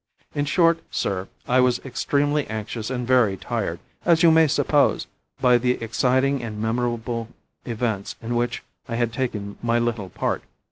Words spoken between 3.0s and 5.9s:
very tired, as you may suppose, by the